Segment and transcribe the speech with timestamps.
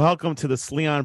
[0.00, 1.04] Welcome to the Sleon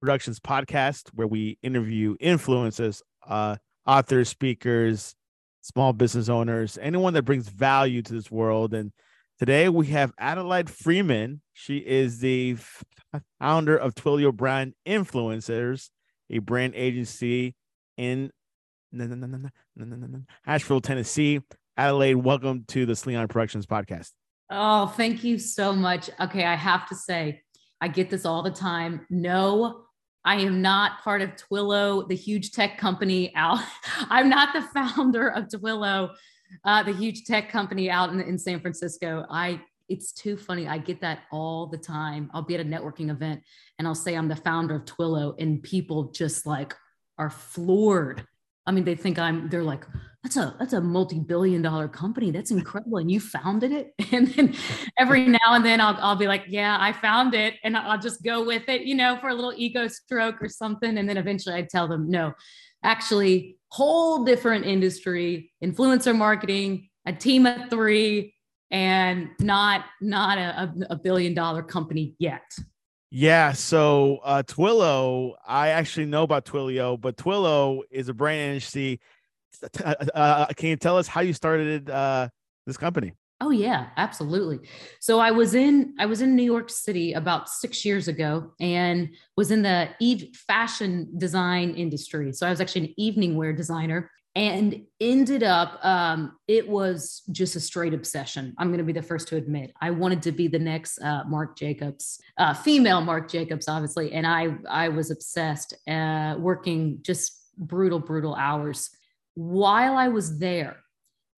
[0.00, 3.56] Productions podcast, where we interview influencers, uh,
[3.86, 5.14] authors, speakers,
[5.60, 8.72] small business owners, anyone that brings value to this world.
[8.72, 8.92] And
[9.38, 11.42] today we have Adelaide Freeman.
[11.52, 12.56] She is the
[13.38, 15.90] founder of Twillo Brand Influencers,
[16.30, 17.54] a brand agency
[17.98, 18.30] in
[18.90, 21.40] Nashville, Tennessee.
[21.76, 24.12] Adelaide, welcome to the Sleon Productions podcast.
[24.50, 26.08] Oh, thank you so much.
[26.18, 27.42] Okay, I have to say,
[27.80, 29.06] I get this all the time.
[29.10, 29.84] No,
[30.24, 33.60] I am not part of Twilio, the huge tech company out.
[34.10, 36.10] I'm not the founder of Twilio,
[36.64, 39.24] uh, the huge tech company out in, in San Francisco.
[39.30, 40.68] I it's too funny.
[40.68, 42.30] I get that all the time.
[42.32, 43.42] I'll be at a networking event
[43.76, 46.76] and I'll say I'm the founder of Twillo, and people just like
[47.18, 48.24] are floored.
[48.66, 49.48] I mean, they think I'm.
[49.48, 49.84] They're like,
[50.22, 52.30] that's a that's a multi-billion dollar company.
[52.30, 52.98] That's incredible.
[52.98, 53.94] And you founded it?
[54.12, 54.54] And then
[54.98, 57.54] every now and then I'll, I'll be like yeah i found it.
[57.64, 60.98] And i'll just go with it you know for a little ego stroke or something.
[60.98, 62.32] And then eventually i tell them no
[62.82, 68.34] actually whole different industry influencer marketing a team of three
[68.70, 72.42] and not not a, a billion dollar company yet
[73.10, 79.00] yeah, so uh, Twilio, I actually know about Twilio, but Twillo is a brand agency
[79.84, 82.28] uh, uh, can you tell us how you started uh,
[82.66, 83.12] this company?
[83.42, 84.68] Oh yeah, absolutely.
[85.00, 89.08] So I was in I was in New York City about six years ago and
[89.36, 89.88] was in the
[90.34, 92.32] fashion design industry.
[92.32, 97.56] So I was actually an evening wear designer and ended up um, it was just
[97.56, 98.54] a straight obsession.
[98.58, 101.24] I'm going to be the first to admit I wanted to be the next uh,
[101.26, 107.38] Marc Jacobs, uh, female Marc Jacobs, obviously, and I I was obsessed, uh, working just
[107.58, 108.90] brutal brutal hours
[109.34, 110.76] while I was there,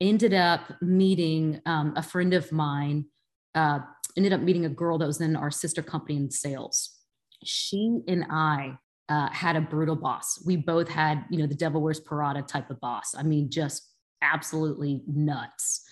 [0.00, 3.06] ended up meeting um, a friend of mine,
[3.54, 3.80] uh,
[4.16, 6.98] ended up meeting a girl that was in our sister company in sales.
[7.44, 8.78] She and I
[9.12, 10.42] uh, had a brutal boss.
[10.46, 13.14] We both had, you know, the devil wears Prada type of boss.
[13.16, 13.88] I mean, just
[14.22, 15.82] absolutely nuts.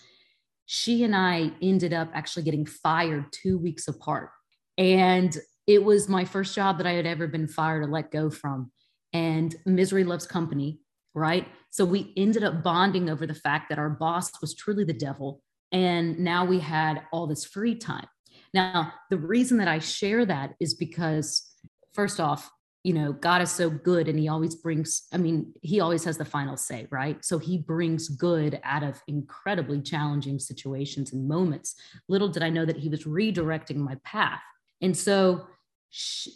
[0.67, 4.31] She and I ended up actually getting fired two weeks apart.
[4.79, 5.37] And
[5.67, 8.71] it was my first job that I had ever been fired or let go from.
[9.13, 10.81] And misery loves company
[11.15, 11.47] right?
[11.71, 15.43] So we ended up bonding over the fact that our boss was truly the devil.
[15.73, 18.07] And now we had all this free time.
[18.53, 21.49] Now, the reason that I share that is because,
[21.95, 22.51] first off,
[22.83, 26.17] you know, God is so good and he always brings, I mean, he always has
[26.17, 27.23] the final say, right?
[27.23, 31.75] So he brings good out of incredibly challenging situations and moments.
[32.09, 34.41] Little did I know that he was redirecting my path.
[34.81, 35.47] And so
[35.91, 36.33] she,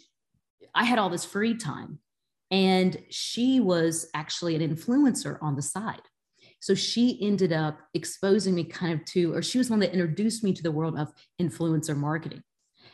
[0.75, 1.99] I had all this free time
[2.51, 6.01] and she was actually an influencer on the side.
[6.59, 10.43] So she ended up exposing me kind of to, or she was one that introduced
[10.43, 12.43] me to the world of influencer marketing.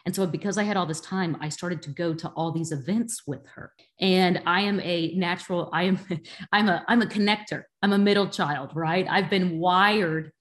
[0.05, 2.71] And so because I had all this time, I started to go to all these
[2.71, 3.71] events with her.
[3.99, 5.99] And I am a natural, I am,
[6.51, 7.63] I'm a, I'm a connector.
[7.81, 9.05] I'm a middle child, right?
[9.09, 10.31] I've been wired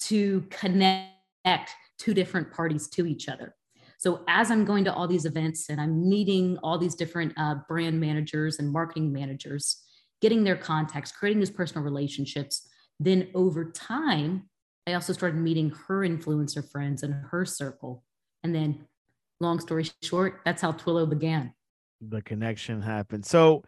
[0.00, 3.54] to connect two different parties to each other.
[3.98, 7.56] So as I'm going to all these events and I'm meeting all these different uh,
[7.66, 9.82] brand managers and marketing managers,
[10.20, 12.68] getting their contacts, creating these personal relationships,
[13.00, 14.48] then over time,
[14.86, 18.04] I also started meeting her influencer friends and her circle.
[18.42, 18.86] And then,
[19.40, 21.52] long story short, that's how Twillo began.
[22.00, 23.24] The connection happened.
[23.24, 23.62] So,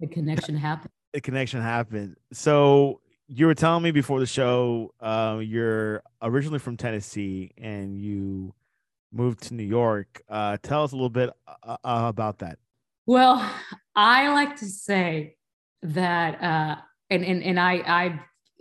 [0.00, 0.90] the connection happened.
[1.12, 2.16] The connection happened.
[2.32, 8.54] So, you were telling me before the show, uh, you're originally from Tennessee and you
[9.12, 10.22] moved to New York.
[10.28, 11.30] Uh, tell us a little bit
[11.62, 12.58] uh, uh, about that.
[13.06, 13.48] Well,
[13.94, 15.36] I like to say
[15.82, 16.76] that, uh,
[17.10, 18.20] and and and I I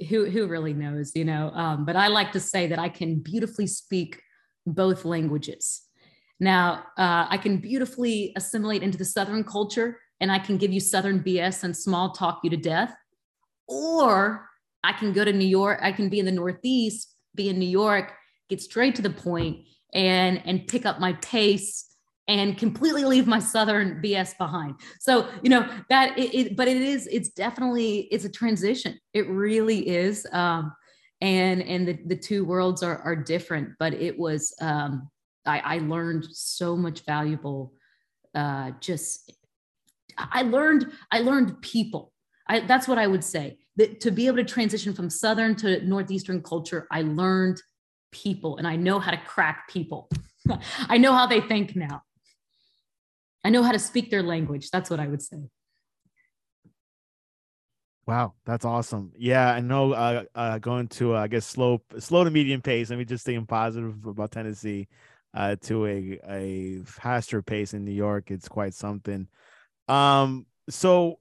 [0.10, 3.20] who who really knows, you know, um, but I like to say that I can
[3.20, 4.22] beautifully speak
[4.66, 5.82] both languages.
[6.40, 10.80] Now, uh, I can beautifully assimilate into the Southern culture, and I can give you
[10.80, 12.94] Southern BS and small talk you to death,
[13.68, 14.50] or
[14.84, 15.80] I can go to New York.
[15.82, 18.14] I can be in the Northeast, be in New York,
[18.50, 21.86] get straight to the point, and and pick up my pace
[22.28, 26.78] and completely leave my southern bs behind so you know that it, it, but it
[26.78, 30.74] is it's definitely it's a transition it really is um
[31.22, 35.10] and and the, the two worlds are are different but it was um
[35.46, 37.74] i i learned so much valuable
[38.34, 39.32] uh just
[40.18, 42.12] i learned i learned people
[42.48, 45.86] I, that's what i would say that to be able to transition from southern to
[45.86, 47.62] northeastern culture i learned
[48.16, 50.10] people and I know how to crack people.
[50.90, 52.02] I know how they think now.
[53.44, 54.72] I know how to speak their language.
[54.72, 55.38] That's what I would say.
[58.08, 59.12] Wow, that's awesome.
[59.18, 59.94] Yeah, I know.
[59.94, 62.92] Uh, uh, going to uh, I guess slow, slow to medium pace.
[62.92, 64.88] Let me just staying positive about Tennessee.
[65.36, 68.32] Uh, to a a faster pace in New York.
[68.32, 69.28] It's quite something.
[69.88, 71.20] Um, so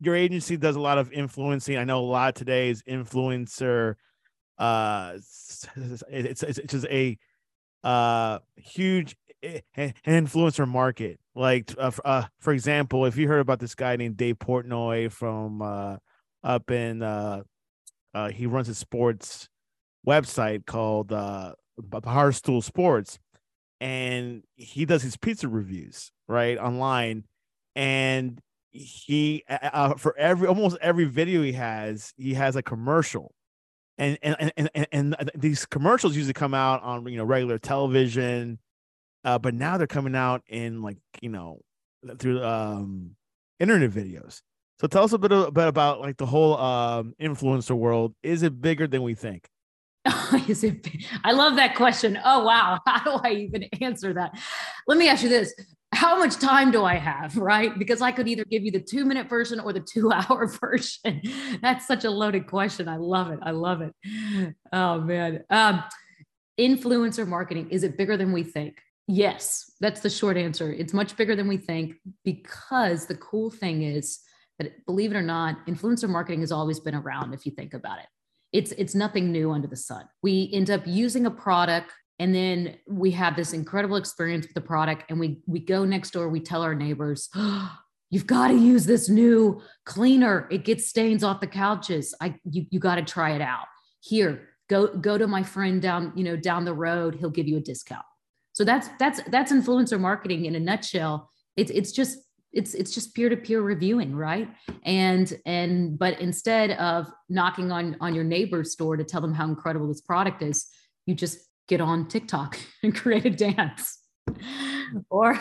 [0.00, 1.76] your agency does a lot of influencing.
[1.76, 3.96] I know a lot today is influencer.
[4.58, 7.18] Uh, it's it's, it's just a
[7.84, 9.16] uh huge
[10.06, 11.20] influencer market.
[11.34, 15.60] Like uh, uh, for example, if you heard about this guy named Dave Portnoy from
[15.60, 15.96] uh
[16.42, 17.42] up in uh
[18.14, 19.48] uh he runs a sports
[20.06, 23.18] website called uh Barstool Sports
[23.80, 27.24] and he does his pizza reviews right online.
[27.74, 28.40] And
[28.72, 33.32] he uh, for every almost every video he has he has a commercial.
[33.98, 38.58] And and and and, and these commercials usually come out on you know regular television.
[39.24, 41.60] Uh, but now they're coming out in like you know
[42.18, 43.16] through um
[43.58, 44.42] internet videos.
[44.80, 48.14] So tell us a bit, a bit about like the whole um influencer world.
[48.22, 49.48] Is it bigger than we think
[50.48, 50.86] is it
[51.24, 54.38] i love that question oh wow how do i even answer that
[54.86, 55.52] let me ask you this
[55.92, 57.36] how much time do I have?
[57.36, 57.76] Right.
[57.78, 61.20] Because I could either give you the two minute version or the two hour version.
[61.62, 62.88] That's such a loaded question.
[62.88, 63.40] I love it.
[63.42, 64.54] I love it.
[64.72, 65.44] Oh, man.
[65.50, 65.82] Um,
[66.58, 68.80] influencer marketing, is it bigger than we think?
[69.08, 70.72] Yes, that's the short answer.
[70.72, 74.20] It's much bigger than we think because the cool thing is
[74.60, 77.98] that, believe it or not, influencer marketing has always been around if you think about
[77.98, 78.06] it.
[78.52, 80.08] It's, it's nothing new under the sun.
[80.22, 84.60] We end up using a product and then we have this incredible experience with the
[84.60, 87.76] product and we we go next door we tell our neighbors oh,
[88.10, 90.46] you've got to use this new cleaner.
[90.50, 92.14] It gets stains off the couches.
[92.20, 93.66] I you, you got to try it out.
[94.00, 97.16] Here go go to my friend down you know down the road.
[97.16, 98.04] He'll give you a discount.
[98.52, 101.30] So that's that's that's influencer marketing in a nutshell.
[101.56, 102.18] It's it's just
[102.52, 104.48] it's it's just peer-to-peer reviewing right
[104.84, 109.46] and and but instead of knocking on on your neighbor's door to tell them how
[109.46, 110.66] incredible this product is
[111.06, 111.38] you just
[111.68, 113.98] get on TikTok and create a dance.
[115.08, 115.40] or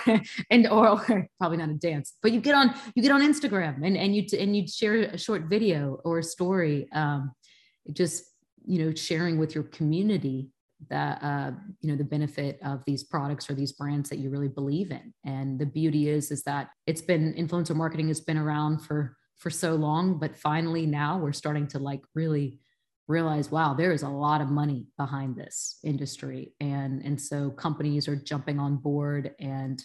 [0.50, 3.85] and or, or, probably not a dance but you get on you get on instagram
[3.85, 7.31] and and you and you share a short video or a story um
[7.91, 8.23] just
[8.65, 10.50] you know sharing with your community
[10.90, 14.48] that uh you know the benefit of these products or these brands that you really
[14.48, 15.14] believe in.
[15.26, 19.50] And the beauty is is that it's been influencer marketing has been around for for
[19.50, 22.60] so long but finally now we're starting to like really
[23.08, 26.54] realize wow there is a lot of money behind this industry.
[26.62, 29.84] And and so companies are jumping on board and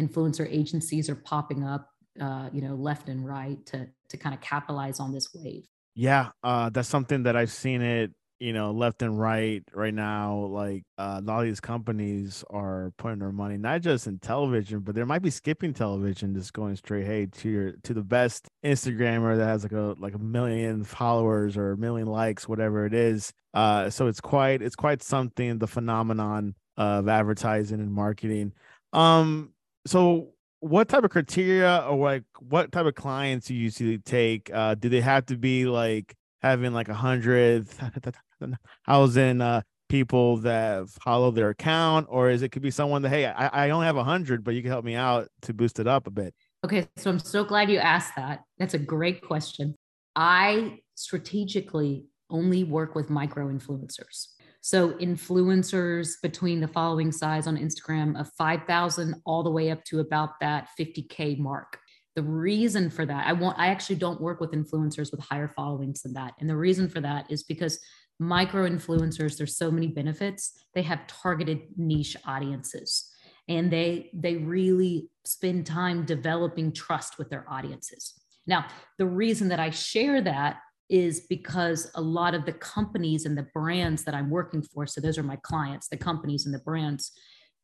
[0.00, 1.88] influencer agencies are popping up
[2.20, 5.66] uh, you know left and right to to kind of capitalize on this wave.
[5.94, 8.10] Yeah uh, that's something that i've seen it
[8.44, 12.92] you know, left and right right now, like uh, a lot of these companies are
[12.98, 16.76] putting their money not just in television, but there might be skipping television, just going
[16.76, 20.84] straight, hey, to your to the best Instagrammer that has like a like a million
[20.84, 23.32] followers or a million likes, whatever it is.
[23.54, 25.58] Uh, so it's quite it's quite something.
[25.58, 28.52] The phenomenon of advertising and marketing.
[28.92, 29.54] Um,
[29.86, 34.50] so what type of criteria or like what type of clients do you usually take?
[34.52, 36.14] Uh, do they have to be like
[36.44, 37.66] having like a hundred
[38.86, 43.26] thousand uh, people that follow their account, or is it could be someone that hey,
[43.26, 45.86] I, I only have a hundred, but you can help me out to boost it
[45.86, 46.34] up a bit?
[46.64, 48.42] Okay, so I'm so glad you asked that.
[48.58, 49.74] That's a great question.
[50.14, 54.28] I strategically only work with micro influencers.
[54.60, 60.00] So influencers between the following size on Instagram of 5,000 all the way up to
[60.00, 61.78] about that 50K mark.
[62.16, 66.02] The reason for that, I want I actually don't work with influencers with higher followings
[66.02, 66.34] than that.
[66.38, 67.80] And the reason for that is because
[68.20, 70.52] micro influencers, there's so many benefits.
[70.74, 73.10] They have targeted niche audiences
[73.48, 78.14] and they they really spend time developing trust with their audiences.
[78.46, 78.66] Now,
[78.98, 80.58] the reason that I share that
[80.90, 85.00] is because a lot of the companies and the brands that I'm working for, so
[85.00, 87.12] those are my clients, the companies and the brands,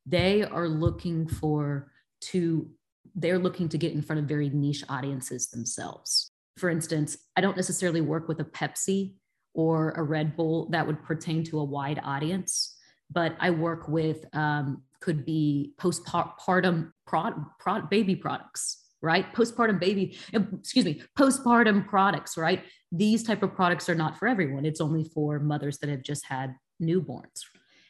[0.06, 2.70] they are looking for to
[3.14, 6.30] they're looking to get in front of very niche audiences themselves.
[6.56, 9.14] For instance, I don't necessarily work with a Pepsi
[9.54, 12.76] or a Red Bull that would pertain to a wide audience,
[13.10, 19.32] but I work with um, could be postpartum prod, prod, baby products, right?
[19.34, 22.62] Postpartum baby, excuse me, postpartum products, right?
[22.92, 24.64] These type of products are not for everyone.
[24.64, 27.40] It's only for mothers that have just had newborns.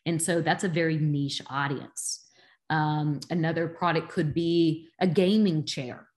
[0.07, 2.30] And so that's a very niche audience.
[2.71, 6.09] Um, another product could be a gaming chair,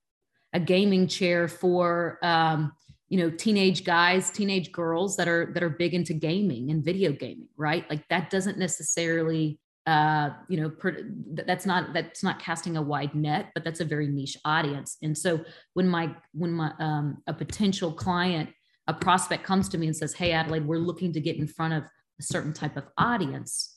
[0.53, 2.71] a gaming chair for um,
[3.09, 7.11] you know teenage guys, teenage girls that are that are big into gaming and video
[7.11, 7.89] gaming, right?
[7.89, 10.97] Like that doesn't necessarily uh, you know per,
[11.33, 14.97] that's not that's not casting a wide net, but that's a very niche audience.
[15.01, 15.43] And so
[15.73, 18.49] when my when my um, a potential client
[18.87, 21.73] a prospect comes to me and says, "Hey, Adelaide, we're looking to get in front
[21.73, 21.83] of
[22.19, 23.72] a certain type of audience."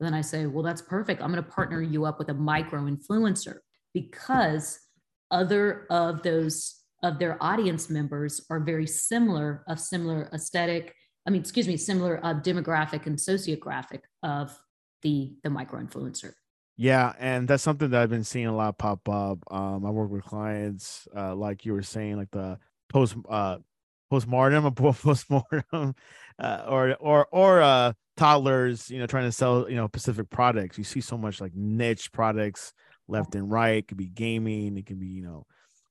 [0.00, 1.20] Then I say, well, that's perfect.
[1.20, 3.56] I'm going to partner you up with a micro influencer
[3.92, 4.78] because
[5.30, 10.94] other of those of their audience members are very similar of similar aesthetic
[11.26, 14.58] i mean excuse me similar uh, demographic and sociographic of
[15.02, 16.32] the the micro influencer
[16.76, 20.10] yeah and that's something that i've been seeing a lot pop up um i work
[20.10, 23.58] with clients uh like you were saying like the post uh
[24.10, 25.94] postmortem or postmortem
[26.38, 30.76] uh, or or or uh toddlers you know trying to sell you know specific products.
[30.76, 32.74] You see so much like niche products
[33.06, 33.78] left and right.
[33.78, 34.76] It could be gaming.
[34.76, 35.46] It could be you know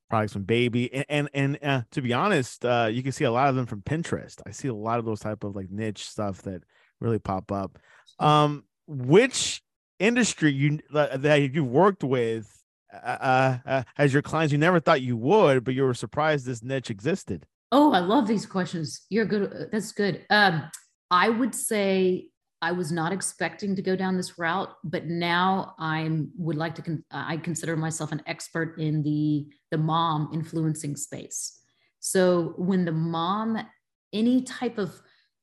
[0.10, 0.94] products from baby.
[0.94, 3.66] And and, and uh, to be honest uh, you can see a lot of them
[3.66, 4.42] from pinterest.
[4.46, 6.64] I see a lot of those type of like niche stuff that
[7.00, 7.80] really pop up.
[8.20, 9.62] Um which
[10.00, 12.54] industry you uh, that you've worked with
[12.94, 16.46] uh, uh, uh, as your clients you never thought you would but you were surprised
[16.46, 17.46] this niche existed?
[17.72, 19.06] Oh i love these questions.
[19.10, 20.26] You're good that's good.
[20.30, 20.70] Um
[21.12, 22.28] i would say
[22.62, 26.82] I was not expecting to go down this route, but now I'm would like to.
[26.82, 31.60] Con- I consider myself an expert in the the mom influencing space.
[32.00, 33.60] So when the mom,
[34.12, 35.00] any type of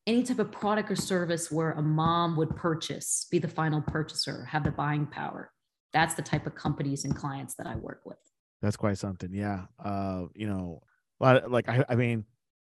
[0.07, 4.45] any type of product or service where a mom would purchase, be the final purchaser,
[4.47, 5.53] have the buying power.
[5.93, 8.19] That's the type of companies and clients that I work with.
[8.61, 9.33] That's quite something.
[9.33, 9.67] Yeah.
[9.83, 10.83] Uh, you know,
[11.21, 12.25] like I, I mean,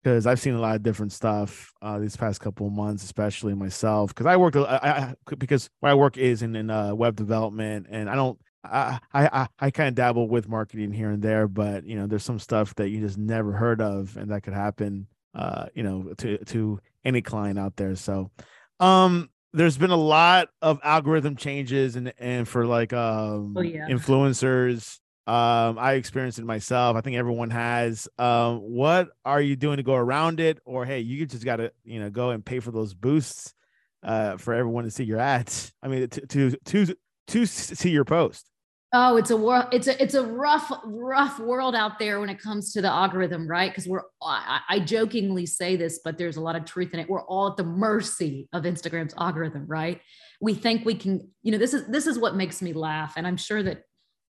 [0.04, 3.54] because I've seen a lot of different stuff uh, these past couple of months, especially
[3.54, 4.10] myself.
[4.10, 8.10] Because I work, I, I, because my work is in, in uh, web development, and
[8.10, 11.96] I don't, I, I, I kind of dabble with marketing here and there, but you
[11.96, 15.68] know, there's some stuff that you just never heard of, and that could happen, uh,
[15.74, 17.96] you know, to to any client out there.
[17.96, 18.32] So,
[18.80, 23.88] um, there's been a lot of algorithm changes, and and for like um oh, yeah.
[23.88, 25.00] influencers
[25.30, 26.98] um, I experienced it myself.
[26.98, 28.08] I think everyone has.
[28.18, 30.60] Um, what are you doing to go around it?
[30.66, 33.54] Or hey, you just got to you know go and pay for those boosts
[34.02, 35.72] uh, for everyone to see your ads.
[35.84, 36.96] I mean, to to to
[37.28, 38.50] to see your post.
[38.92, 39.68] Oh, it's a world.
[39.72, 43.48] It's a it's a rough rough world out there when it comes to the algorithm,
[43.48, 43.70] right?
[43.70, 47.08] Because we're I, I jokingly say this, but there's a lot of truth in it.
[47.08, 50.02] We're all at the mercy of Instagram's algorithm, right?
[50.42, 53.28] We think we can, you know, this is this is what makes me laugh, and
[53.28, 53.84] I'm sure that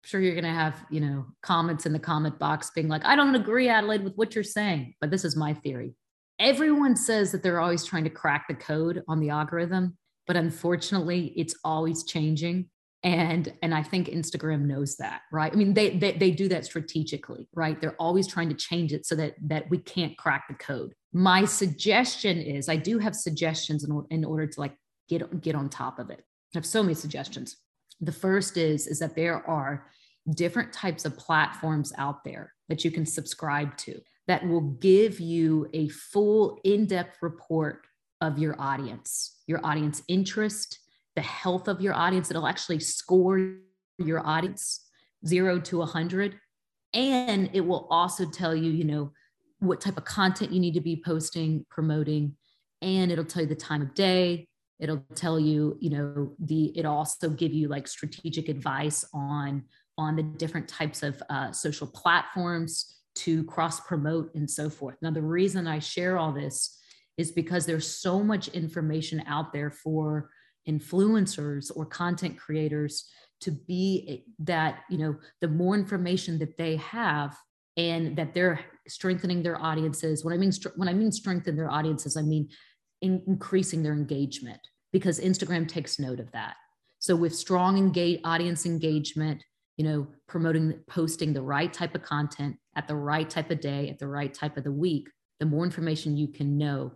[0.04, 3.16] sure you're going to have, you know, comments in the comment box being like, I
[3.16, 5.94] don't agree, Adelaide, with what you're saying, but this is my theory.
[6.38, 9.96] Everyone says that they're always trying to crack the code on the algorithm,
[10.26, 12.68] but unfortunately, it's always changing.
[13.02, 15.52] And, and I think Instagram knows that, right?
[15.52, 17.78] I mean, they, they, they do that strategically, right?
[17.80, 20.94] They're always trying to change it so that, that we can't crack the code.
[21.12, 24.75] My suggestion is I do have suggestions in, in order to like
[25.08, 26.20] get, get on top of it.
[26.54, 27.56] I have so many suggestions.
[28.01, 29.87] The first is, is that there are
[30.35, 35.69] different types of platforms out there that you can subscribe to that will give you
[35.75, 37.87] a full in-depth report
[38.21, 40.79] of your audience, your audience interest,
[41.15, 42.31] the health of your audience.
[42.31, 43.57] It'll actually score
[43.99, 44.81] your audience
[45.27, 46.39] zero to a hundred.
[46.95, 49.13] And it will also tell you, you know,
[49.59, 52.37] what type of content you need to be posting, promoting,
[52.83, 54.49] and it'll tell you the time of day,
[54.81, 59.62] it'll tell you you know the it also give you like strategic advice on
[59.97, 64.97] on the different types of uh, social platforms to cross promote and so forth.
[65.00, 66.81] Now the reason i share all this
[67.16, 70.31] is because there's so much information out there for
[70.69, 73.09] influencers or content creators
[73.40, 77.37] to be that you know the more information that they have
[77.76, 82.16] and that they're strengthening their audiences when i mean when i mean strengthen their audiences
[82.16, 82.49] i mean
[83.04, 84.61] in increasing their engagement
[84.92, 86.56] because Instagram takes note of that.
[86.99, 89.44] So with strong engage, audience engagement,
[89.76, 93.90] you know, promoting, posting the right type of content at the right type of day,
[93.90, 95.08] at the right type of the week,
[95.38, 96.92] the more information you can know,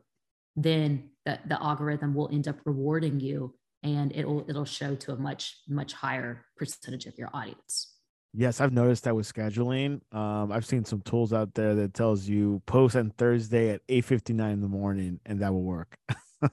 [0.57, 5.17] then the, the algorithm will end up rewarding you and it'll it'll show to a
[5.17, 7.98] much much higher percentage of your audience
[8.35, 12.29] yes i've noticed that with scheduling um, i've seen some tools out there that tells
[12.29, 15.97] you post on thursday at 8 59 in the morning and that will work.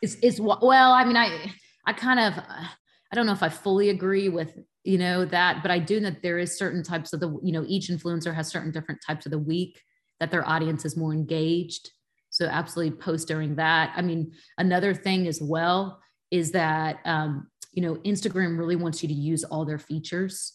[0.00, 1.52] It's is well i mean i
[1.84, 5.72] i kind of i don't know if i fully agree with you know that but
[5.72, 8.46] i do know that there is certain types of the you know each influencer has
[8.46, 9.82] certain different types of the week
[10.20, 11.90] that their audience is more engaged.
[12.30, 13.92] So absolutely post during that.
[13.96, 19.08] I mean another thing as well is that um, you know instagram really wants you
[19.08, 20.54] to use all their features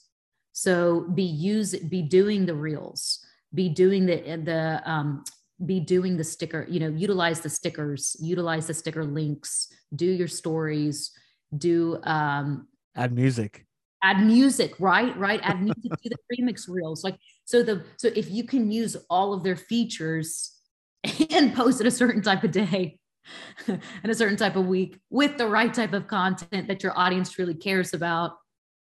[0.54, 5.24] so be use be doing the reels be doing the the um,
[5.66, 10.28] be doing the sticker, you know, utilize the stickers, utilize the sticker links, do your
[10.28, 11.12] stories,
[11.58, 13.66] do um add music.
[14.02, 15.16] Add music, right?
[15.18, 15.40] Right.
[15.44, 17.04] Add music to the remix reels.
[17.04, 20.58] Like so the so if you can use all of their features
[21.30, 22.98] and post at a certain type of day,
[23.68, 27.40] and a certain type of week with the right type of content that your audience
[27.40, 28.34] really cares about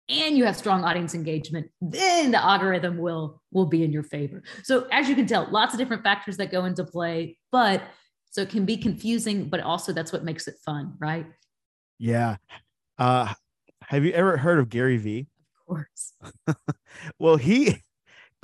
[0.09, 4.43] and you have strong audience engagement then the algorithm will will be in your favor.
[4.63, 7.81] So as you can tell lots of different factors that go into play but
[8.29, 11.25] so it can be confusing but also that's what makes it fun right?
[11.99, 12.37] Yeah.
[12.97, 13.33] Uh
[13.81, 15.27] have you ever heard of gary vee?
[15.59, 16.13] Of course.
[17.19, 17.83] Well he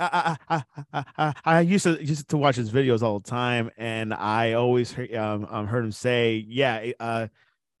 [0.00, 4.12] I, I, I, I, used to used to watch his videos all the time, and
[4.12, 7.28] I always um, um, heard him say, "Yeah, uh,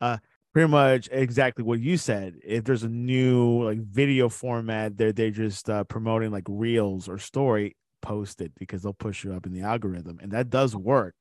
[0.00, 0.18] uh,
[0.54, 2.36] pretty much exactly what you said.
[2.42, 7.18] If there's a new like video format, they're they're just uh, promoting like reels or
[7.18, 11.14] story, post it because they'll push you up in the algorithm, and that does work,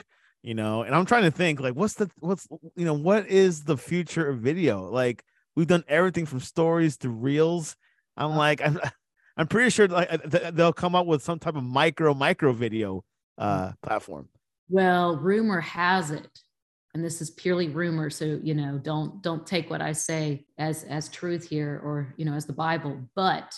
[0.43, 0.83] you know.
[0.83, 4.29] And I'm trying to think like, what's the what's you know what is the future
[4.29, 4.89] of video?
[4.89, 5.25] Like
[5.55, 7.75] we've done everything from stories to reels.
[8.15, 8.79] I'm like I'm
[9.35, 13.03] I'm pretty sure like they'll come up with some type of micro micro video
[13.39, 14.29] uh platform.
[14.69, 16.27] Well, rumor has it
[16.93, 20.83] and this is purely rumor so you know don't don't take what i say as
[20.85, 23.53] as truth here or you know as the bible but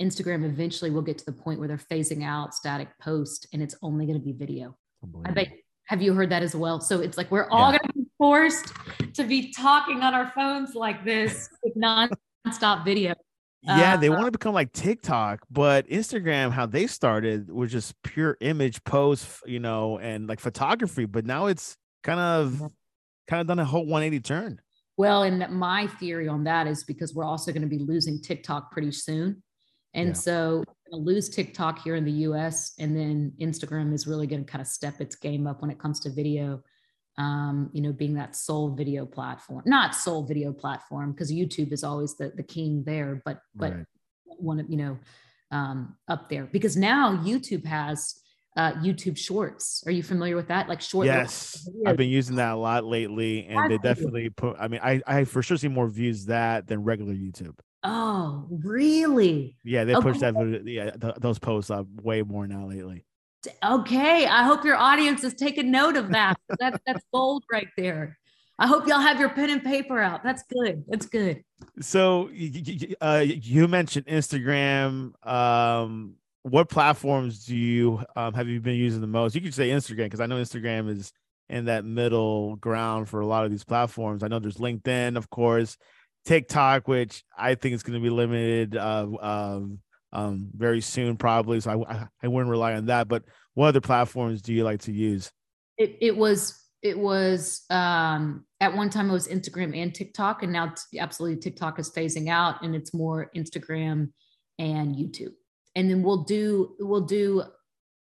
[0.00, 3.74] instagram eventually will get to the point where they're phasing out static post and it's
[3.82, 4.76] only going to be video
[5.24, 5.48] i bet
[5.86, 7.78] have you heard that as well so it's like we're all yeah.
[7.78, 8.72] going to be forced
[9.14, 13.14] to be talking on our phones like this with non-stop video
[13.62, 17.94] yeah, they uh, want to become like TikTok, but Instagram, how they started was just
[18.02, 21.04] pure image posts, you know, and like photography.
[21.04, 22.70] But now it's kind of
[23.30, 24.60] kind of done a whole 180 turn.
[24.96, 28.72] Well, and my theory on that is because we're also going to be losing TikTok
[28.72, 29.42] pretty soon.
[29.94, 30.14] And yeah.
[30.14, 32.74] so we're lose TikTok here in the US.
[32.78, 35.78] And then Instagram is really going to kind of step its game up when it
[35.78, 36.62] comes to video,
[37.18, 41.84] um, you know, being that sole video platform, not sole video platform, because YouTube is
[41.84, 43.86] always the, the king there, but, but right.
[44.26, 44.98] one of, you know,
[45.52, 48.20] um, up there because now YouTube has
[48.56, 49.82] uh, YouTube Shorts.
[49.86, 50.68] Are you familiar with that?
[50.68, 51.06] Like short.
[51.06, 54.56] Yes, I've been using that a lot lately, and they definitely put.
[54.58, 57.58] I mean, I I for sure see more views that than regular YouTube.
[57.82, 59.56] Oh, really?
[59.64, 60.10] Yeah, they okay.
[60.10, 60.62] push that.
[60.66, 63.04] Yeah, th- those posts up way more now lately.
[63.64, 66.38] Okay, I hope your audience is taking note of that.
[66.58, 68.18] that's that's gold right there.
[68.58, 70.22] I hope y'all have your pen and paper out.
[70.22, 70.84] That's good.
[70.86, 71.42] That's good.
[71.80, 72.28] So,
[73.00, 75.14] uh, you mentioned Instagram.
[75.26, 79.34] Um, what platforms do you um, have you been using the most?
[79.34, 81.12] You could say Instagram because I know Instagram is
[81.48, 84.22] in that middle ground for a lot of these platforms.
[84.22, 85.76] I know there's LinkedIn, of course,
[86.24, 89.78] TikTok, which I think is going to be limited uh, um,
[90.12, 91.60] um, very soon, probably.
[91.60, 93.08] So I, I wouldn't rely on that.
[93.08, 93.24] But
[93.54, 95.30] what other platforms do you like to use?
[95.76, 100.52] It, it was it was um, at one time it was Instagram and TikTok, and
[100.52, 104.12] now t- absolutely TikTok is phasing out, and it's more Instagram
[104.58, 105.32] and YouTube
[105.74, 107.42] and then we'll do we'll do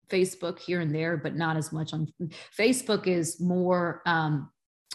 [0.10, 2.08] Facebook here and there, but not as much on
[2.58, 4.50] Facebook is more um,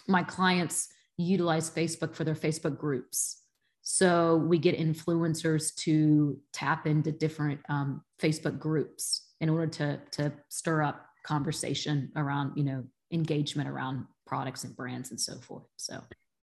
[0.06, 3.42] my clients utilize Facebook for their Facebook groups.
[3.82, 10.32] So we get influencers to tap into different um, Facebook groups in order to to
[10.48, 15.64] stir up conversation around you know engagement around products and brands and so forth.
[15.76, 16.00] So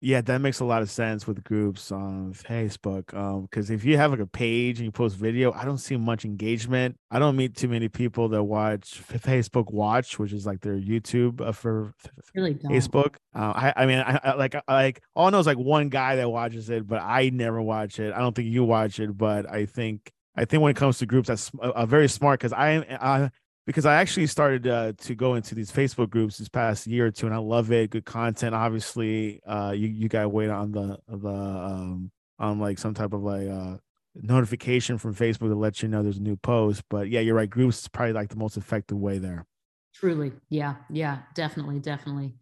[0.02, 3.14] yeah, that makes a lot of sense with groups on Facebook.
[3.14, 5.96] Um, because if you have like a page and you post video, I don't see
[5.96, 6.96] much engagement.
[7.10, 11.42] I don't meet too many people that watch Facebook Watch, which is like their YouTube
[11.42, 11.94] uh, for
[12.34, 13.16] really Facebook.
[13.34, 15.90] Uh, I, I mean, I, I like, I, like all I know is like one
[15.90, 18.14] guy that watches it, but I never watch it.
[18.14, 21.06] I don't think you watch it, but I think I think when it comes to
[21.06, 23.30] groups, that's uh, very smart because I, I
[23.70, 27.10] because I actually started uh, to go into these Facebook groups this past year or
[27.12, 27.90] two, and I love it.
[27.90, 29.40] Good content, obviously.
[29.46, 33.22] Uh, you you got to wait on the the um on like some type of
[33.22, 33.76] like uh
[34.16, 36.82] notification from Facebook to let you know there's a new post.
[36.90, 37.48] But yeah, you're right.
[37.48, 39.46] Groups is probably like the most effective way there.
[39.94, 42.34] Truly, yeah, yeah, definitely, definitely.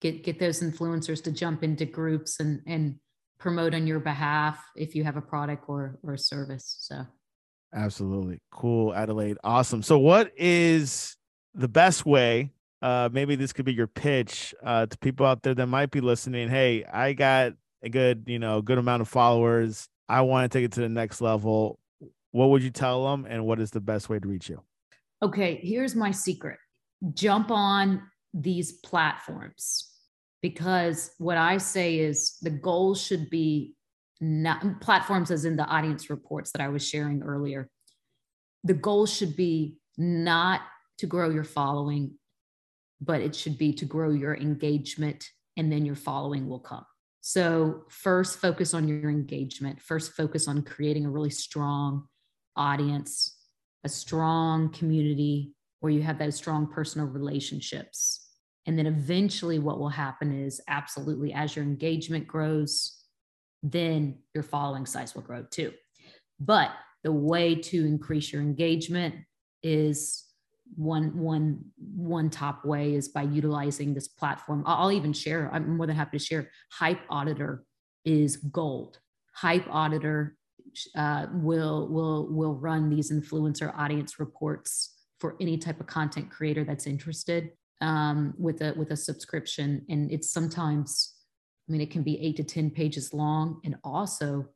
[0.00, 2.96] Get get those influencers to jump into groups and and
[3.38, 6.76] promote on your behalf if you have a product or or a service.
[6.80, 7.04] So
[7.74, 8.38] Absolutely.
[8.50, 9.38] Cool, Adelaide.
[9.42, 9.82] Awesome.
[9.82, 11.16] So, what is
[11.54, 12.50] the best way?
[12.82, 16.00] Uh, maybe this could be your pitch uh, to people out there that might be
[16.00, 16.48] listening.
[16.48, 19.88] Hey, I got a good, you know, good amount of followers.
[20.08, 21.78] I want to take it to the next level.
[22.32, 24.60] What would you tell them, and what is the best way to reach you?
[25.22, 26.58] Okay, here's my secret
[27.14, 28.02] jump on
[28.34, 29.88] these platforms
[30.40, 33.74] because what I say is the goal should be
[34.22, 37.68] not platforms as in the audience reports that I was sharing earlier.
[38.62, 40.60] The goal should be not
[40.98, 42.14] to grow your following,
[43.00, 46.84] but it should be to grow your engagement and then your following will come.
[47.20, 49.80] So, first focus on your engagement.
[49.80, 52.06] First focus on creating a really strong
[52.56, 53.36] audience,
[53.84, 58.28] a strong community where you have those strong personal relationships.
[58.66, 63.01] And then eventually, what will happen is absolutely as your engagement grows,
[63.62, 65.72] then your following size will grow too.
[66.40, 66.70] But
[67.04, 69.14] the way to increase your engagement
[69.62, 70.24] is
[70.74, 74.62] one one one top way is by utilizing this platform.
[74.66, 76.50] I'll even share i'm more than happy to share.
[76.72, 77.64] Hype auditor
[78.04, 78.98] is gold.
[79.34, 80.36] Hype auditor
[80.96, 86.64] uh, will will will run these influencer audience reports for any type of content creator
[86.64, 89.84] that's interested um, with a with a subscription.
[89.88, 91.14] And it's sometimes
[91.68, 94.46] i mean it can be eight to ten pages long and also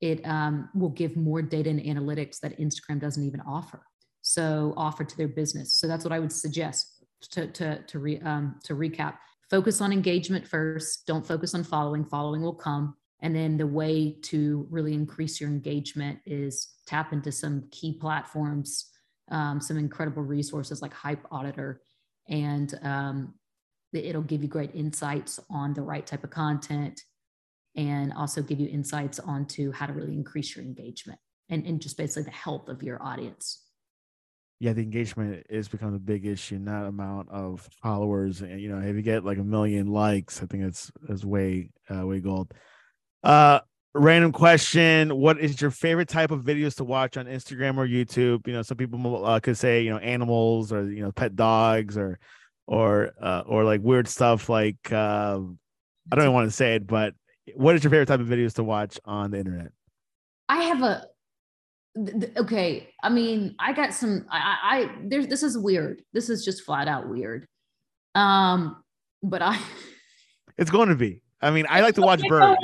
[0.00, 3.82] it um, will give more data and analytics that instagram doesn't even offer
[4.22, 5.74] so offer to their business.
[5.74, 9.18] So that's what I would suggest to to to re, um, to recap.
[9.50, 11.06] Focus on engagement first.
[11.06, 12.04] Don't focus on following.
[12.04, 12.94] Following will come.
[13.20, 18.90] And then the way to really increase your engagement is tap into some key platforms,
[19.30, 21.82] um, some incredible resources like Hype Auditor,
[22.28, 23.34] and um,
[23.92, 27.00] it'll give you great insights on the right type of content
[27.76, 31.96] and also give you insights onto how to really increase your engagement and, and just
[31.96, 33.62] basically the health of your audience
[34.62, 38.42] yeah, the engagement is becoming a big issue, not amount of followers.
[38.42, 41.70] And you know, if you get like a million likes, I think it's is way
[41.90, 42.54] uh, way gold.
[43.24, 43.58] Uh,
[43.92, 48.46] random question: What is your favorite type of videos to watch on Instagram or YouTube?
[48.46, 51.98] You know, some people uh, could say you know animals or you know pet dogs
[51.98, 52.20] or
[52.66, 55.38] or uh, or like weird stuff like uh,
[56.10, 57.14] I don't even want to say it, but
[57.54, 59.72] what is your favorite type of videos to watch on the internet?
[60.48, 61.06] I have a
[62.38, 66.02] okay i mean i got some i i there's this is weird.
[66.14, 67.46] This is just flat out weird.
[68.14, 68.82] Um
[69.22, 69.58] but i
[70.58, 71.20] it's going to be.
[71.40, 72.56] I mean i like to watch birds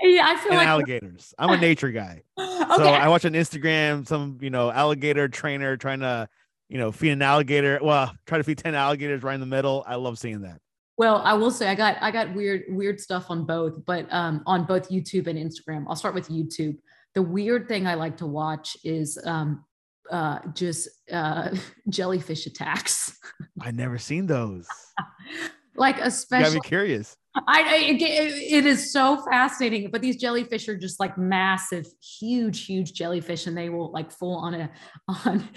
[0.00, 1.34] yeah i feel and like alligators.
[1.38, 2.22] I'm a nature guy.
[2.68, 2.76] Okay.
[2.76, 6.28] so i watch on instagram some you know alligator trainer trying to
[6.68, 9.84] you know feed an alligator well try to feed 10 alligators right in the middle
[9.86, 10.60] i love seeing that
[10.96, 14.42] well i will say i got i got weird weird stuff on both but um
[14.46, 16.76] on both youtube and instagram i'll start with youtube
[17.14, 19.64] the weird thing I like to watch is um,
[20.10, 21.50] uh, just uh,
[21.88, 23.18] jellyfish attacks.
[23.60, 24.68] I never seen those.
[25.78, 26.56] like especially.
[26.56, 27.16] Me curious.
[27.46, 32.66] I, I it, it is so fascinating, but these jellyfish are just like massive, huge,
[32.66, 34.70] huge jellyfish, and they will like full on a
[35.24, 35.48] on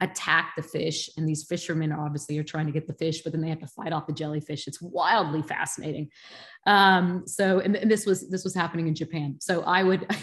[0.00, 1.10] attack the fish.
[1.16, 3.66] And these fishermen obviously are trying to get the fish, but then they have to
[3.66, 4.66] fight off the jellyfish.
[4.66, 6.08] It's wildly fascinating.
[6.66, 9.36] Um, so and, and this was this was happening in Japan.
[9.40, 10.06] So I would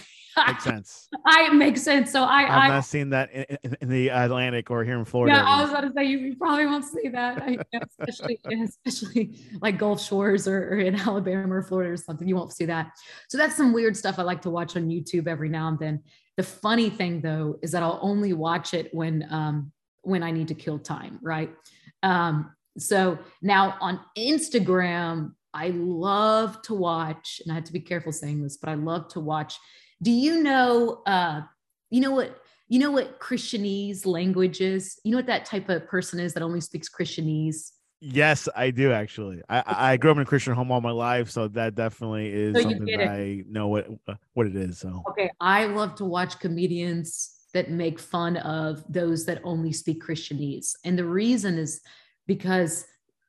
[0.48, 1.08] makes sense.
[1.26, 2.12] I makes sense.
[2.12, 5.36] So I I've I, not seen that in, in, the Atlantic or here in Florida.
[5.36, 7.58] Yeah, I was about to say you, you probably won't see that, I,
[8.00, 12.28] especially especially like Gulf Shores or, or, in Alabama or Florida or something.
[12.28, 12.92] You won't see that.
[13.30, 16.04] So that's some weird stuff I like to watch on YouTube every now and then.
[16.38, 19.72] The funny thing though is that I'll only watch it when um,
[20.02, 21.52] when I need to kill time, right?
[22.04, 28.12] Um, so now on Instagram, I love to watch, and I have to be careful
[28.12, 29.58] saying this, but I love to watch
[30.02, 31.42] do you know uh
[31.90, 35.00] you know what you know what Christianese language is?
[35.04, 37.72] You know what that type of person is that only speaks Christianese?
[38.02, 39.42] Yes, I do actually.
[39.48, 42.56] I, I grew up in a Christian home all my life, so that definitely is
[42.56, 43.88] so something that I know what
[44.34, 44.80] what it is.
[44.80, 50.04] So okay, I love to watch comedians that make fun of those that only speak
[50.04, 51.82] Christianese, and the reason is
[52.28, 52.86] because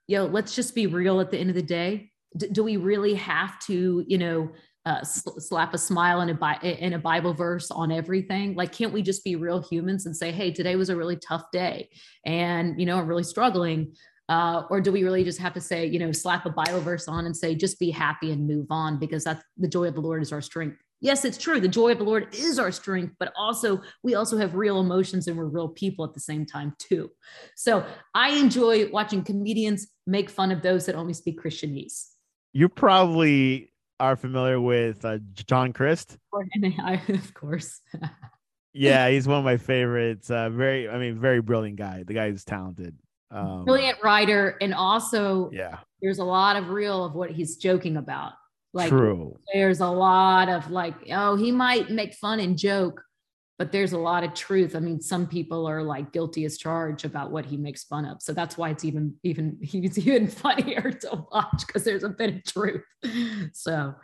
[0.07, 1.21] you know, let's just be real.
[1.21, 4.51] At the end of the day, D- do we really have to, you know,
[4.87, 8.55] uh, slap a smile in a, Bi- in a Bible verse on everything?
[8.55, 11.51] Like, can't we just be real humans and say, hey, today was a really tough
[11.53, 11.91] day
[12.25, 13.95] and, you know, I'm really struggling?
[14.29, 17.09] Uh, or do we really just have to say, you know, slap a Bible verse
[17.09, 20.01] on and say, just be happy and move on because that's the joy of the
[20.01, 20.79] Lord is our strength?
[21.01, 21.61] Yes, it's true.
[21.61, 25.29] The joy of the Lord is our strength, but also we also have real emotions
[25.29, 27.11] and we're real people at the same time, too.
[27.55, 32.07] So I enjoy watching comedians make fun of those that only speak Christianese.
[32.53, 36.17] You probably are familiar with uh, John Crist.
[37.09, 37.81] of course.
[38.73, 40.31] yeah, he's one of my favorites.
[40.31, 42.05] Uh, very, I mean, very brilliant guy.
[42.07, 42.97] The guy is talented.
[43.31, 47.97] Um, brilliant writer, and also, yeah, there's a lot of real of what he's joking
[47.97, 48.33] about.
[48.73, 49.37] Like, True.
[49.53, 53.03] There's a lot of like, oh, he might make fun and joke,
[53.59, 54.77] but there's a lot of truth.
[54.77, 58.21] I mean, some people are like guilty as charged about what he makes fun of.
[58.21, 62.35] So that's why it's even even he's even funnier to watch because there's a bit
[62.35, 62.83] of truth.
[63.53, 63.95] So,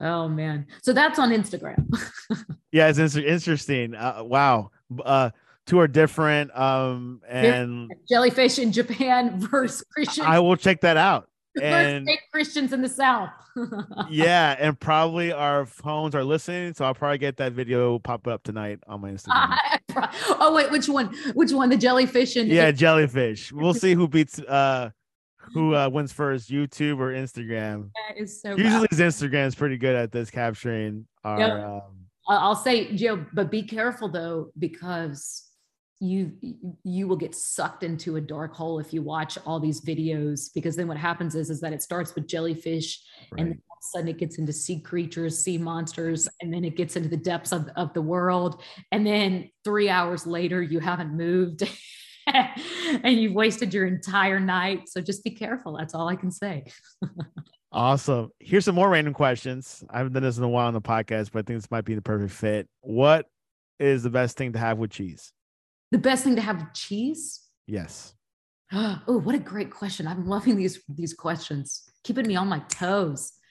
[0.00, 0.66] oh man.
[0.82, 1.86] So that's on Instagram.
[2.72, 3.94] yeah, it's interesting.
[3.94, 4.70] Uh, wow.
[5.04, 5.30] Uh,
[5.66, 6.56] two are different.
[6.56, 10.24] Um, and jellyfish in Japan versus Christian.
[10.24, 11.28] I will check that out
[11.60, 13.30] and Christians in the South.
[14.10, 18.42] yeah, and probably our phones are listening, so I'll probably get that video pop up
[18.42, 19.58] tonight on my Instagram.
[20.40, 21.14] oh wait, which one?
[21.34, 21.68] Which one?
[21.68, 23.52] The jellyfish and yeah, jellyfish.
[23.52, 24.90] We'll see who beats uh
[25.52, 27.90] who uh, wins first, YouTube or Instagram.
[28.08, 31.38] That is so Usually, Instagram is pretty good at this capturing our.
[31.38, 31.50] Yep.
[31.50, 31.82] Um,
[32.28, 35.48] I'll say, Joe, but be careful though, because
[36.02, 36.32] you
[36.82, 40.52] you will get sucked into a dark hole if you watch all these videos.
[40.52, 43.00] Because then what happens is is that it starts with jellyfish,
[43.38, 46.64] and then all of a sudden it gets into sea creatures, sea monsters, and then
[46.64, 48.60] it gets into the depths of, of the world.
[48.90, 51.62] And then three hours later, you haven't moved.
[52.26, 54.88] and you've wasted your entire night.
[54.88, 55.76] So just be careful.
[55.76, 56.64] That's all I can say.
[57.70, 58.30] Awesome.
[58.38, 59.82] Here's some more random questions.
[59.88, 61.84] I haven't done this in a while on the podcast, but I think this might
[61.84, 62.68] be the perfect fit.
[62.80, 63.26] What
[63.78, 65.32] is the best thing to have with cheese?
[65.92, 67.40] The best thing to have with cheese?
[67.66, 68.14] Yes.
[68.74, 70.06] Oh, what a great question.
[70.06, 71.82] I'm loving these these questions.
[72.04, 73.32] Keeping me on my toes.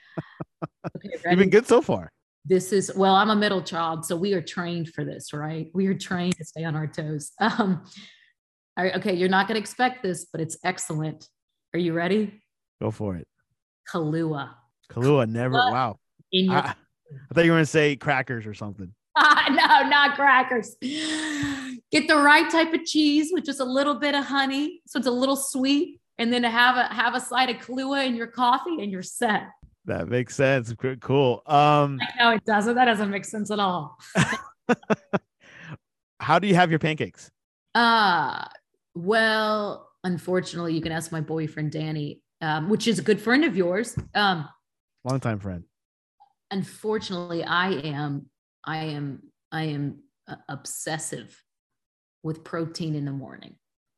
[0.95, 2.11] Okay, You've been good so far.
[2.43, 5.69] This is well, I'm a middle child, so we are trained for this, right?
[5.75, 7.31] We are trained to stay on our toes.
[7.39, 7.83] Um,
[8.77, 11.27] all right, okay, you're not going to expect this, but it's excellent.
[11.73, 12.41] Are you ready?
[12.81, 13.27] Go for it.
[13.87, 14.55] Kahlua.
[14.89, 15.53] Kahlua, never.
[15.53, 15.97] Wow.
[16.31, 16.73] In your- I,
[17.29, 18.91] I thought you were going to say crackers or something.
[19.49, 20.75] no, not crackers.
[20.81, 25.07] Get the right type of cheese with just a little bit of honey, so it's
[25.07, 28.81] a little sweet, and then have a have a side of Kahlua in your coffee,
[28.81, 29.43] and you're set.
[29.85, 30.73] That makes sense.
[31.01, 31.41] Cool.
[31.47, 32.75] Um, No, it doesn't.
[32.75, 33.97] That doesn't make sense at all.
[36.19, 37.31] how do you have your pancakes?
[37.73, 38.45] Uh,
[38.93, 43.57] well, unfortunately, you can ask my boyfriend Danny, um, which is a good friend of
[43.57, 43.97] yours.
[44.13, 44.47] Um,
[45.03, 45.63] Longtime friend.
[46.51, 48.27] unfortunately, I am,
[48.63, 51.41] I am, I am uh, obsessive
[52.23, 53.55] with protein in the morning.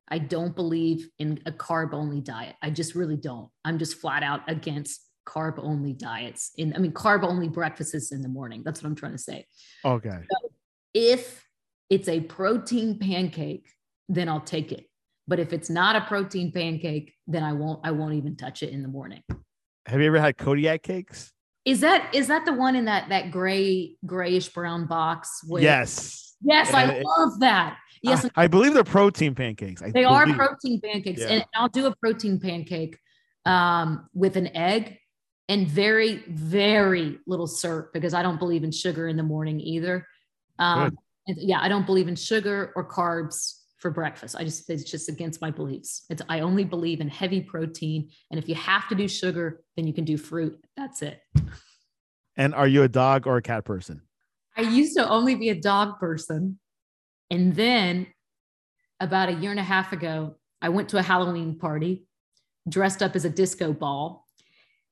[0.10, 2.56] I don't believe in a carb only diet.
[2.62, 3.50] I just really don't.
[3.66, 6.52] I'm just flat out against carb only diets.
[6.58, 8.62] In I mean, carb only breakfasts in the morning.
[8.64, 9.46] That's what I'm trying to say.
[9.86, 10.20] Okay.
[10.94, 11.46] if
[11.90, 13.68] it's a protein pancake
[14.10, 14.86] then i'll take it
[15.28, 18.70] but if it's not a protein pancake then i won't i won't even touch it
[18.72, 19.22] in the morning
[19.86, 21.33] Have you ever had Kodiak cakes?
[21.66, 26.36] Is that is that the one in that that gray grayish brown box with, yes.
[26.42, 27.78] yes i it- love that.
[28.02, 29.82] Yes I, I believe they're protein pancakes.
[29.82, 31.30] I they are protein pancakes Yeah.
[31.30, 32.98] and i'll do a protein pancake
[33.46, 34.98] um, with an egg
[35.48, 40.06] and very very little syrup because i don't believe in sugar in the morning either.
[40.60, 40.98] Um,
[41.28, 44.34] and yeah i don't believe in sugar or carbs for breakfast.
[44.38, 46.06] I just it's just against my beliefs.
[46.10, 49.86] It's i only believe in heavy protein and if you have to do sugar then
[49.88, 50.58] you can do fruit.
[50.78, 51.20] That's it
[52.36, 54.02] And are you a dog or a cat person?
[54.58, 56.60] I used to only be a dog person.
[57.30, 58.08] And then
[59.00, 62.06] about a year and a half ago, I went to a Halloween party
[62.70, 64.26] dressed up as a disco ball.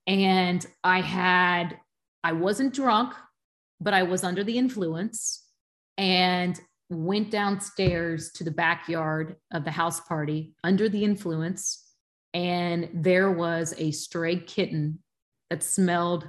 [0.08, 1.80] And I had,
[2.23, 3.13] I wasn't drunk,
[3.80, 5.45] but I was under the influence
[5.97, 11.88] and went downstairs to the backyard of the house party under the influence.
[12.34, 14.99] And there was a stray kitten
[15.49, 16.27] that smelled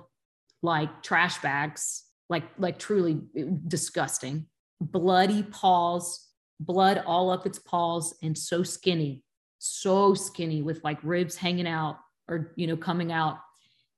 [0.62, 4.46] like trash bags, like like truly uh, disgusting.
[4.80, 9.22] Bloody paws, blood all up its paws, and so skinny,
[9.58, 11.98] so skinny with like ribs hanging out
[12.28, 13.38] or you know coming out.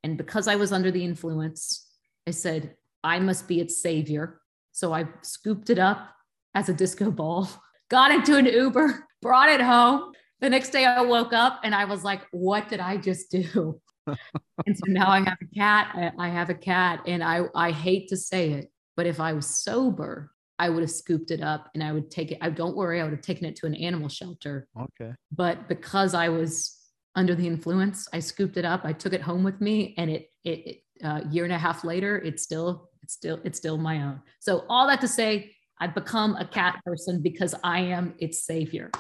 [0.03, 1.88] And because I was under the influence,
[2.27, 4.40] I said I must be its savior.
[4.72, 6.11] So I scooped it up
[6.55, 7.48] as a disco ball,
[7.90, 10.12] got into an Uber, brought it home.
[10.40, 13.81] The next day I woke up and I was like, what did I just do?
[14.67, 15.90] and so now I have a cat.
[15.95, 19.33] I, I have a cat, and I I hate to say it, but if I
[19.33, 22.38] was sober, I would have scooped it up and I would take it.
[22.40, 24.69] I don't worry, I would have taken it to an animal shelter.
[24.81, 25.12] Okay.
[25.33, 26.79] But because I was
[27.17, 28.83] under the influence, I scooped it up.
[28.85, 31.85] I took it home with me, and it it, it uh, year and a half
[31.85, 34.21] later, it's still it's still it's still my own.
[34.40, 38.90] So all that to say, I've become a cat person because I am its savior.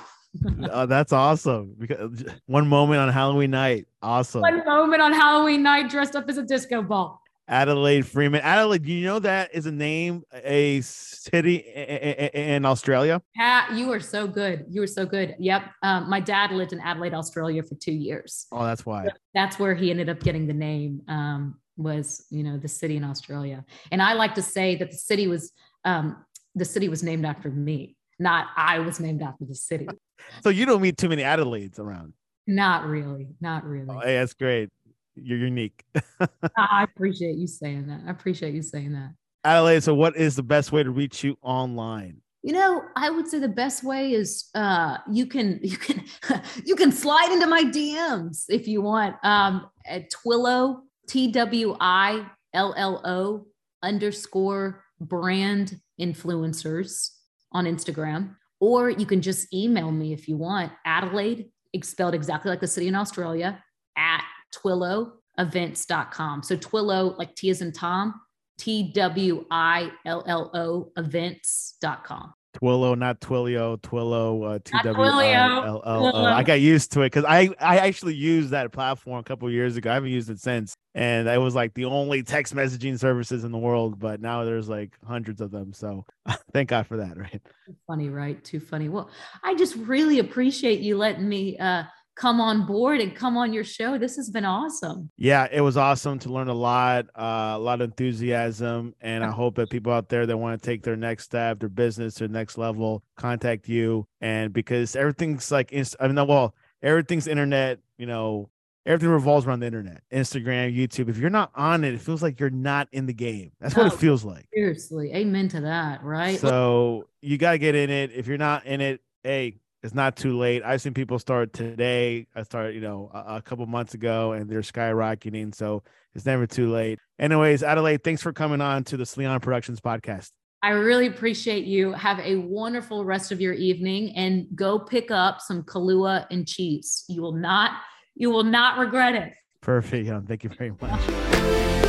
[0.70, 1.74] Oh, that's awesome.
[1.78, 4.40] Because one moment on Halloween night, awesome.
[4.40, 7.20] One moment on Halloween night, dressed up as a disco ball.
[7.46, 8.40] Adelaide Freeman.
[8.40, 13.20] Adelaide, do you know that is a name, a city in Australia?
[13.36, 14.64] Pat, you are so good.
[14.70, 15.36] You are so good.
[15.38, 15.62] Yep.
[15.82, 18.46] Um, my dad lived in Adelaide, Australia for two years.
[18.50, 19.08] Oh, that's why.
[19.34, 21.02] That's where he ended up getting the name.
[21.08, 24.96] Um, was you know the city in Australia, and I like to say that the
[24.96, 25.52] city was
[25.84, 29.88] um, the city was named after me, not I was named after the city.
[30.42, 32.14] So you don't meet too many Adelaides around.
[32.46, 33.28] Not really.
[33.40, 33.88] Not really.
[33.90, 34.70] Oh, hey, that's great.
[35.16, 35.84] You're unique.
[36.56, 38.00] I appreciate you saying that.
[38.06, 39.10] I appreciate you saying that.
[39.44, 42.22] Adelaide, so what is the best way to reach you online?
[42.42, 46.04] You know, I would say the best way is uh, you can you can
[46.64, 49.16] you can slide into my DMs if you want.
[49.22, 53.46] Um, at Twillo T W I L L O
[53.82, 57.10] underscore brand influencers
[57.54, 60.72] on Instagram, or you can just email me if you want.
[60.84, 61.50] Adelaide,
[61.82, 63.62] spelled exactly like the city in Australia
[63.96, 64.22] at
[64.54, 66.42] twilloevents.com.
[66.42, 68.20] So Twillo, like T is in Tom,
[68.58, 72.34] T W I L L O events.com.
[72.54, 76.24] Twillo, not Twilio, Twillo, uh, T W I L L O.
[76.24, 79.76] I got used to it because I I actually used that platform a couple years
[79.76, 79.90] ago.
[79.90, 83.52] I haven't used it since, and it was like the only text messaging services in
[83.52, 83.98] the world.
[83.98, 85.72] But now there's like hundreds of them.
[85.72, 86.04] So
[86.52, 87.18] thank God for that.
[87.18, 87.40] Right?
[87.66, 88.42] Too funny, right?
[88.44, 88.88] Too funny.
[88.88, 89.10] Well,
[89.42, 91.84] I just really appreciate you letting me uh,
[92.16, 93.98] come on board and come on your show.
[93.98, 95.10] This has been awesome.
[95.16, 99.30] Yeah, it was awesome to learn a lot, uh, a lot of enthusiasm, and I
[99.30, 102.28] hope that people out there that want to take their next step, their business their
[102.28, 104.06] next level, contact you.
[104.20, 108.50] And because everything's like, I mean, well, everything's internet, you know,
[108.86, 111.08] everything revolves around the internet, Instagram, YouTube.
[111.08, 113.52] If you're not on it, it feels like you're not in the game.
[113.60, 114.46] That's what oh, it feels like.
[114.54, 116.38] Seriously, amen to that, right?
[116.38, 118.12] So you got to get in it.
[118.12, 120.62] If you're not in it, hey, it's not too late.
[120.64, 122.26] I've seen people start today.
[122.34, 125.54] I started, you know, a, a, couple months ago, and they're skyrocketing.
[125.54, 125.82] So
[126.14, 126.98] it's never too late.
[127.18, 130.30] Anyways, Adelaide, thanks for coming on to the Sleon Productions podcast.
[130.62, 131.92] I really appreciate you.
[131.92, 137.04] Have a wonderful rest of your evening, and go pick up some Kahlua and cheese.
[137.10, 137.72] You will not,
[138.14, 139.34] you will not regret it.
[139.60, 140.06] Perfect.
[140.06, 141.80] Yeah, thank you very much.